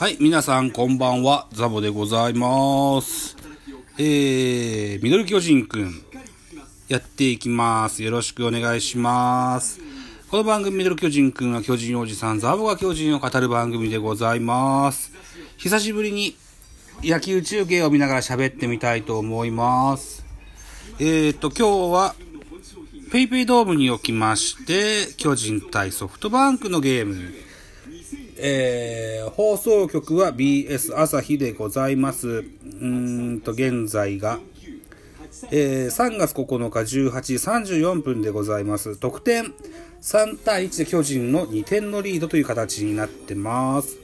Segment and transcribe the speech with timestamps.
[0.00, 3.36] はい、皆さんこんばんは、ザボでございます。
[3.98, 6.02] えー、ミドル巨人くん、
[6.88, 8.02] やっていきます。
[8.02, 9.78] よろしくお願いします。
[10.30, 15.12] この番組、ミドル巨人くんは巨人おじさん、ザボが巨人を語る番組でございます。
[15.58, 16.34] 久しぶりに
[17.02, 20.24] 野球中継を見ながら喋ってみたいと思います。
[20.98, 22.14] えーと、今日は、
[23.10, 27.51] ペイペイドームにおきまして、巨人対ソフトバンクのゲーム、
[28.44, 32.44] えー、放送局は BS 朝日でございます。
[32.80, 34.40] うんと、現在が、
[35.52, 38.96] えー3月9日18時34分でございます。
[38.96, 39.54] 得点
[40.00, 43.96] 3対1で巨人の2点のリードという形になってます。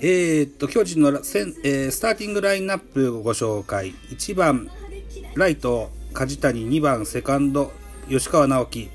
[0.00, 3.92] えーっと、巨人のラセン、えースターティングラインナップをご紹介。
[4.12, 4.70] 1番、
[5.34, 7.70] ライト、梶谷、2番、セカンド、
[8.08, 8.88] 吉川直樹、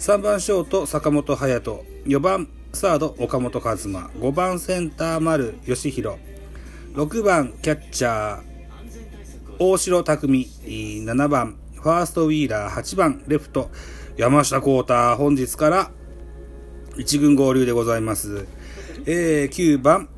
[0.00, 6.16] 3番、ショート、坂本勇人、4番、サード、岡本和真、5番、センター、丸、義弘、
[6.94, 8.42] 6番、キャッチャー、
[9.58, 13.68] 大城匠、7番、ファーストウィーラー、8番、レフト、
[14.16, 15.90] 山下幸太、本日から
[16.96, 18.46] 一軍合流でございます。
[19.06, 20.08] えー、9番、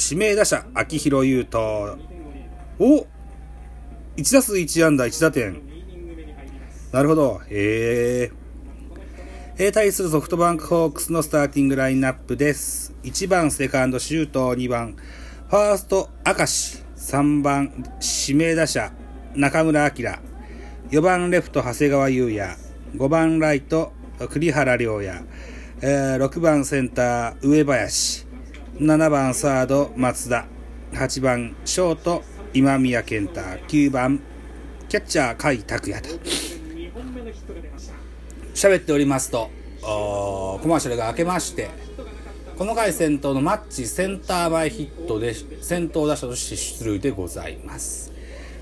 [0.00, 1.98] 指名打者、秋広優斗。
[2.78, 3.08] お
[4.16, 5.60] !1 打数1安打1打点。
[6.92, 7.40] なるほど。
[7.50, 8.43] えー。
[9.56, 12.92] えー、対するソフトバンクホークスのスターティングラインナップです。
[13.04, 14.96] 1番セカンドシュート、2番。
[15.48, 17.72] ファースト明石、3番
[18.26, 18.90] 指名打者
[19.36, 20.18] 中村晃、
[20.90, 22.56] 4番レフト長谷川優也、
[22.96, 23.92] 5番ライト
[24.28, 25.22] 栗原良也、
[25.82, 28.26] えー6番センター上林、
[28.80, 30.46] 7番サード松田、
[30.94, 32.24] 8番ショート
[32.54, 34.18] 今宮健太、9番
[34.88, 36.08] キャッチャー甲斐拓也と。
[38.54, 39.50] 喋っておりますと、
[39.82, 41.68] コマーシャルが明けまして、
[42.56, 48.12] この回先頭のマッチセンター前ヒットで先頭打者として出塁でございます。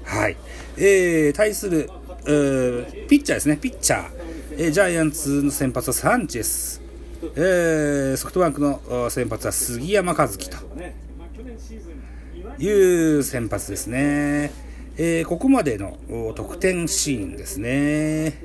[0.05, 0.37] はい。
[0.79, 1.91] えー、対する、
[2.27, 4.11] えーピッチャーですね、ピッチャー。
[4.57, 6.81] えージャイアンツの先発はサンチェス。
[7.37, 10.57] えーソフトバンクの先発は杉山和樹と
[12.59, 14.51] いう先発ですね。
[14.97, 15.99] えーここまでの
[16.35, 18.39] 得点シーンですね。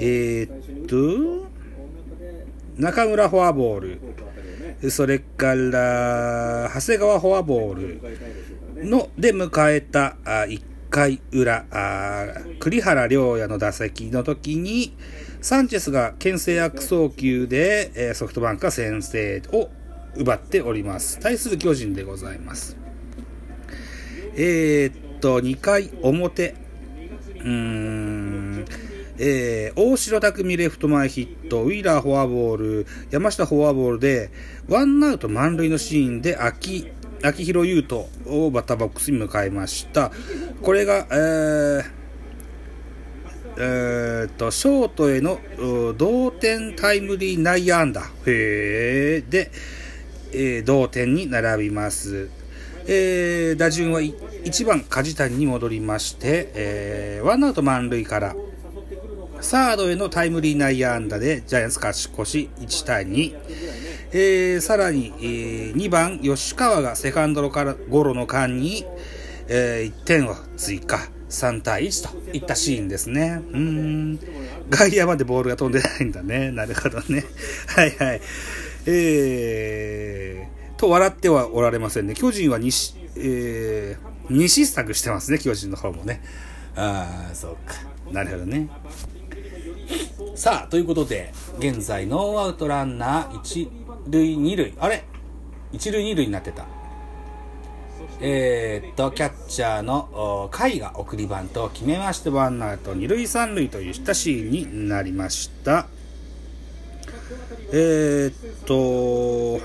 [0.00, 1.48] えーっと、
[2.76, 3.98] 中村フォアボー
[4.80, 11.64] ル、それから長谷川フォアボールので迎えた1回裏、
[12.60, 14.94] 栗原良也の打席の時に、
[15.40, 19.68] サンチェスが牽制悪送球で、ソフトバンクが先制を
[20.16, 21.18] 奪っております。
[21.18, 22.76] 対する巨人でございます。
[24.36, 26.54] えーっと、2回表、
[27.40, 28.37] うーん、
[29.18, 34.30] えー大城匠レフト前ヒット、ウィーラーフォアボール、山下フォアボールで、
[34.68, 36.90] ワンアウト満塁のシーンで、秋、
[37.22, 40.12] 秋広優斗をバッターボックスに迎えました。
[40.62, 41.84] これが、えー、
[43.60, 45.40] えーと、ショートへの
[45.96, 48.02] 同点タイムリー内野安打。
[48.24, 49.50] へーで、
[50.32, 52.28] えー同点に並びます。
[52.86, 58.36] えー打順は1番梶谷に戻りまして、えーワンアウト満塁から、
[59.40, 63.36] サードへのタイムリー内野安打でジャイアンツ勝ち越し1対2。
[64.12, 68.84] えーさらに、えー2番吉川がセカンドからゴロの間に、
[69.48, 71.08] え1点を追加。
[71.28, 73.42] 3対1といったシーンですね。
[73.52, 74.18] うーん。
[74.70, 76.50] 外野までボールが飛んでないんだね。
[76.50, 77.24] なるほどね。
[77.68, 78.20] はいはい。
[78.86, 82.14] えー、と笑ってはおられませんね。
[82.14, 86.22] 巨人は西、えー、西作してますね、巨人の方もね。
[86.74, 87.74] ああ、そうか。
[88.10, 88.68] なるほどね。
[90.38, 93.68] さあ、ということで、現在ノーアウトランナー一
[94.06, 94.72] 塁二塁。
[94.78, 95.02] あれ？
[95.72, 96.64] 一塁二塁になってた。
[98.20, 105.88] えーっと、キャッチャーの甲斐が送りバントを決めまして、ワンアウト二塁三塁といったシーンになりました。
[107.72, 108.34] えーっ
[108.64, 109.60] と、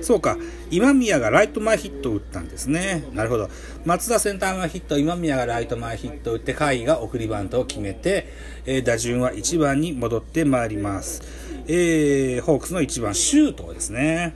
[0.00, 0.36] そうか、
[0.70, 3.04] 今宮がライト前ヒットを打ったんですね。
[3.14, 3.50] なるほど。
[3.84, 8.28] 松田センター前ヒット、今宮がライト前ヒットを打って、甲斐が送りバントを決めて、
[8.64, 11.22] えー打順は1番に戻ってまいります。
[11.66, 14.34] えーホークスの1番、シュートですね。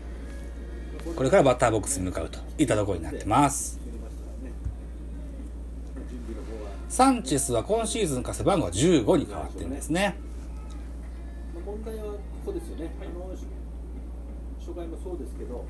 [1.17, 3.79] これからバッターボックスに向かうといったところになってます。
[6.89, 10.15] サンチェスは今シーズンから背番号15に変わってるんですね。
[11.65, 12.91] 問題はここですよね。
[14.65, 15.65] 初回もそうですけど、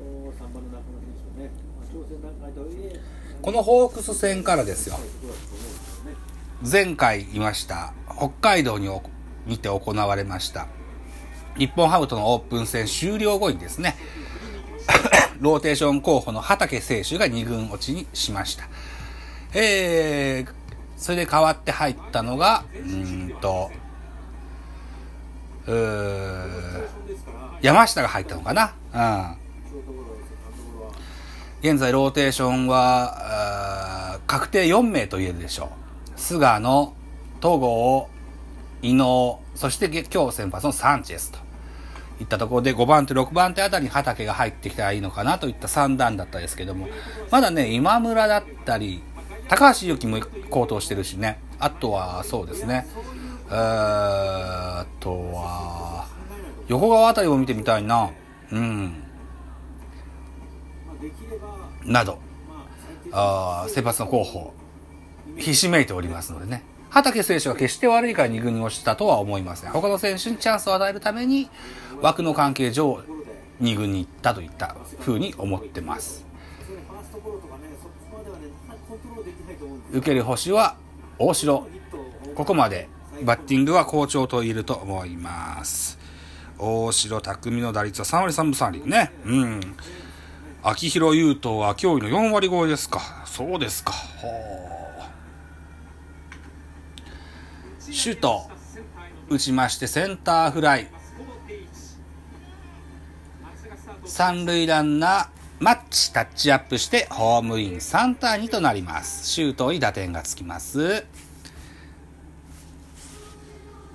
[0.00, 3.00] お3番の中村選手もね、まあ挑戦段階とはいえ、
[3.42, 4.98] このホークス戦からですよ。
[6.68, 9.02] 前回いました北海道にお
[9.46, 10.68] にて行われました
[11.58, 13.96] 日本ハムとのオープン戦終了後にですね、
[15.40, 18.68] ローテーション候補の畑選手が2軍落ちにしました。
[19.52, 20.52] えー、
[20.96, 23.70] それで代わって入ったのが、うんと、
[25.66, 25.70] う
[27.62, 28.74] 山下が入ったのかな？
[31.62, 31.70] うん。
[31.70, 35.68] 現在ローテーションは、確定4名と言えるでしょう。
[36.16, 36.92] 菅野、
[37.40, 38.08] 戸郷、
[38.82, 41.38] 伊能、そして今日先発のサンチェスと
[42.20, 46.88] いったところで5番手、6番手あたりに畑が入ってきたらいいのかなといった3段だったですけども、
[47.30, 49.02] まだね、今村だったり、
[49.48, 50.18] 高橋由紀も
[50.50, 52.88] 高騰してるしね、あとはそうですね、
[53.50, 56.06] えー、あとは、
[56.68, 58.10] 横川あたりを見てみたいな、
[58.50, 59.04] うん。
[61.84, 62.18] など、
[63.12, 64.54] あ先発の候補、
[65.36, 66.64] ひしめいておりますのでね。
[66.90, 69.70] 畑選手が決して悪いから2軍に落ちたとは思いません。
[69.70, 71.48] 他の選手にチャンスを与えるために、
[72.02, 73.00] 枠の関係上、
[73.62, 76.26] 2軍に行ったといった風に思ってます。
[79.90, 80.76] 受ける星は
[81.18, 81.66] 大城。
[82.34, 82.88] ここまで
[83.24, 85.98] バッティングは好調と言えると思います。
[86.62, 89.12] 大城匠の打率は3割3分3厘ね。
[89.24, 89.60] うん。
[90.62, 93.00] 秋広優斗は驚異の4割超えですか。
[93.26, 93.92] そうですか。
[97.90, 98.48] シュート
[99.28, 100.88] 打ちましてセンターフライ
[104.04, 105.28] 三塁ランナー
[105.60, 111.04] マッチタッチアップしてホームイン3対2となりますシュートに打点がつきます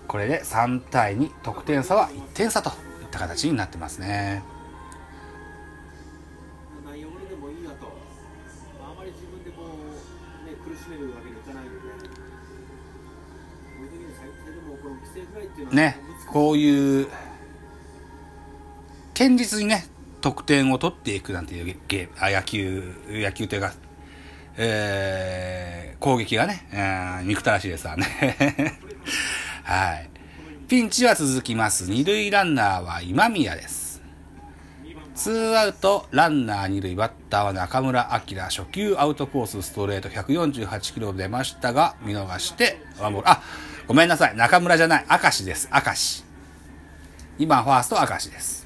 [0.07, 2.75] これで3対2得点差は1点差といっ
[3.11, 4.43] た形になってますね。
[15.71, 15.97] ね、
[16.31, 17.07] こういう
[19.13, 19.85] 堅実にね、
[20.21, 23.73] 得点を取っていくなんていうゲーあ野球、野球というか、
[24.57, 28.79] えー、攻撃がね、えー、憎たらしいですわね。
[29.67, 30.09] はい。
[30.69, 31.89] ピンチは続きます。
[31.89, 34.01] 二塁ランナーは今宮です。
[35.13, 43.29] ツーアウト、ランナー二塁、バッターは中村晃、初球アウトコースストレート148キロ出ましたが、見逃して、ワンボール。
[43.29, 43.41] あ、
[43.89, 44.37] ごめんなさい。
[44.37, 45.05] 中村じゃない。
[45.09, 45.69] 明石です。
[45.73, 46.23] 明石。
[47.39, 48.65] 2番ファースト明石です。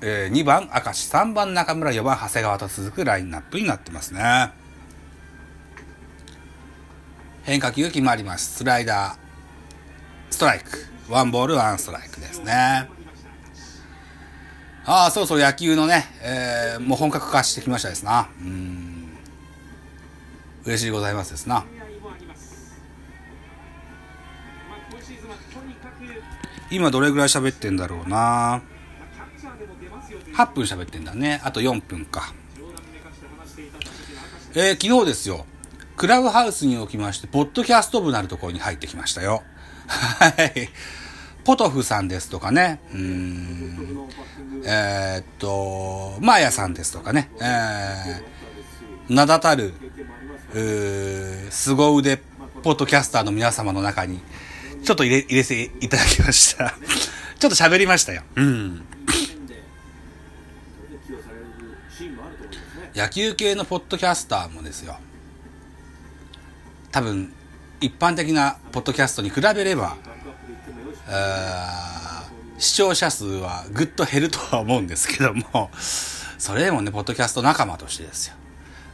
[0.00, 4.59] えー、2番明石、3番中村、4番長谷川と続くラインナップになってますね。
[7.42, 8.58] 変化球が決まります。
[8.58, 10.90] スライダー、ストライク。
[11.08, 12.88] ワンボール、ワンストライクですね。
[14.84, 18.28] ああ、そうそう、野球のね、えー、もう本格化してきましたですな。
[18.40, 19.08] うん。
[20.64, 21.64] 嬉しいございますですな。
[26.70, 28.62] 今どれぐらい喋ってんだろうな。
[30.34, 31.40] 8分喋ってんだね。
[31.44, 32.32] あと4分か。
[34.54, 35.46] えー、昨日ですよ。
[36.00, 39.42] クラブハウスにおきまして、ポッドキャスト部なるところに入ってきましたよ。
[39.86, 40.70] はい。
[41.44, 42.80] ポトフさんですとかね。
[42.94, 44.08] うん。
[44.64, 47.30] えー、っと、マーヤさんですとかね。
[47.42, 49.74] えー、名だたる、
[51.50, 52.16] 凄腕
[52.62, 54.22] ポッドキャスターの皆様の中に、
[54.82, 56.76] ちょっと入れ、入れていただきました。
[57.38, 58.22] ちょっと喋りましたよ。
[58.36, 58.86] うん。
[62.96, 64.98] 野球系のポッドキャスターもですよ。
[66.92, 67.32] 多分、
[67.80, 69.96] 一般的なポッドキャストに比べれば、
[72.58, 75.70] 視聴者数はぐっと減るとは思うんですけども、
[76.38, 78.34] それでもね、ポッドキャスト仲間としてですよ。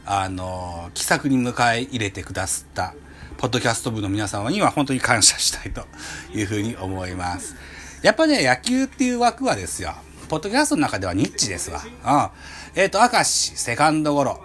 [0.05, 2.93] あの、気さくに迎え入れてくださった、
[3.37, 5.85] ポッドキャスト部の皆様には本当に感謝したいと
[6.33, 7.55] いうふうに思います。
[8.03, 9.95] やっぱね、野球っていう枠はですよ、
[10.29, 11.81] ポッドキャストの中ではニッチですわ。
[11.83, 12.81] うん。
[12.81, 14.41] えっ、ー、と、明石、セカンドゴロ、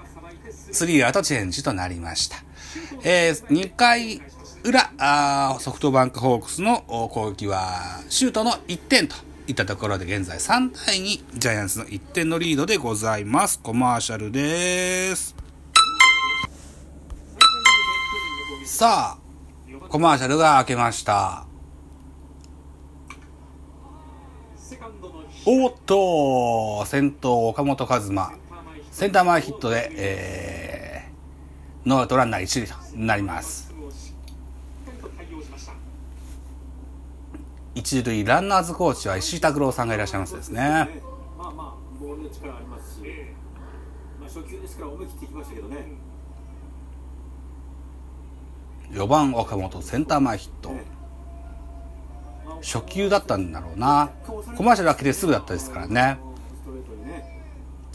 [0.73, 2.43] スリーアウトチェンジとなりました。
[3.03, 4.21] えー、2回
[4.65, 9.17] 裏、あソフトバンクホークスの攻撃は、シュートの1点と
[9.49, 13.59] いったところで現在3対2、ジャイアンツの1点のリードでございます。
[13.61, 15.35] コマーシャルです。
[18.65, 21.47] さあ、コマーシャルが開けました。
[25.45, 28.33] おっと、先頭岡本和真、
[28.93, 30.82] センター前ヒットで、えー、
[31.85, 33.73] ノーアウトランナー1塁となります。
[37.75, 40.61] 一塁ランナーズコーチは石井拓郎さんがいらっしゃいますですね。
[41.39, 43.01] まあまあ、ボールの力ありますし、
[44.21, 45.87] まあ、初球ですから思い切っていきましたけどね。
[48.91, 50.73] 4番岡本センター前ヒット。
[52.61, 54.11] 初球だったんだろうな。
[54.27, 56.19] コマーシャル開けてすぐだったですからね。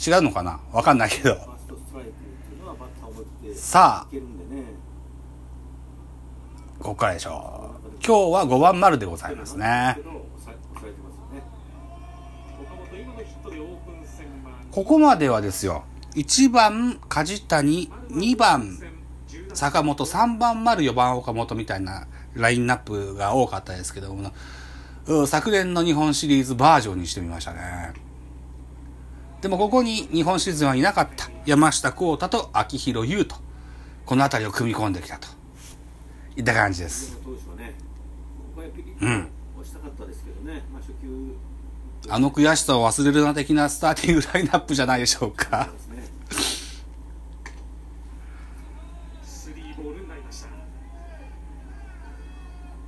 [0.05, 0.59] 違うのかな？
[0.73, 1.56] わかんないけど。
[3.57, 4.15] さあ、
[6.77, 7.95] ここからでしょう。
[8.05, 9.97] 今日は5番丸でございますね。
[14.71, 15.85] ここまではですよ。
[16.13, 18.77] 1番梶谷、2番
[19.55, 24.31] 坂本、3番丸、4番岡本みたいなラインナップが多かったですけども、
[25.25, 27.93] 昨年の日本シリーズバージョンにしてみましたね。
[29.41, 33.46] でもここに日本シリーズはいなかった山下幸太と秋広優と、
[34.07, 35.27] この辺りを組み込んできたと。
[36.37, 37.17] いった感じです。
[39.01, 39.27] うん
[42.09, 45.69] あ、の悔しさを忘れるな的なスターティングラインナップじゃないでしょうか。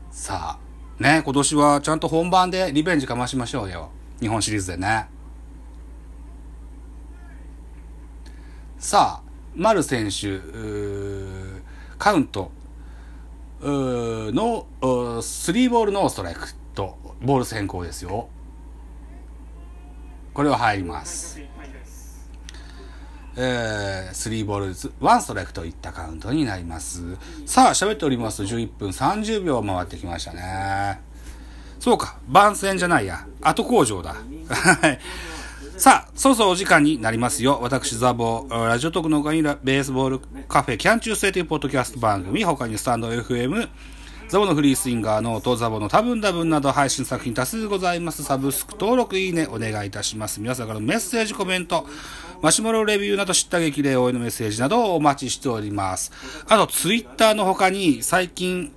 [0.10, 3.90] さあ、ね、今年はちゃんと本番でリベンジかましましょうよ。
[4.22, 5.10] 日本シリーズでね。
[8.78, 9.29] さあ、
[9.60, 10.40] 丸選手、
[11.98, 12.50] カウント、
[13.62, 14.66] の、
[15.22, 18.30] スリーボールノーストライクと、ボール先行ですよ。
[20.34, 21.42] これは入ります。
[23.36, 27.18] えー、スリーボールズ、ワンストライクといったカウントになります。
[27.46, 31.02] さあ、喋っておりますと11分30秒回ってきましたね。
[31.82, 33.28] そうか、番宣じゃないや。
[33.42, 34.16] 後工場だ。
[34.48, 35.00] はい。
[35.80, 37.58] さあ、そろそろお時間になりますよ。
[37.62, 40.20] 私、ザボー、ラジオトークの他にベースボール
[40.50, 43.70] カフェキャン中世というポッドキャスト番組、他にスタンド FM、
[44.28, 48.26] ザボのフリースインガーノート、ザボの多分多分など配信作品多数ございます。
[48.26, 50.42] サブスク登録、いいね、お願いいたします。
[50.42, 51.88] 皆さんからのメッセージ、コメント、
[52.42, 56.12] マシュマロレビューなど知った激励応援のメッセージなどをお待ちしております。
[56.50, 58.74] あと、ツイッターの他に最近、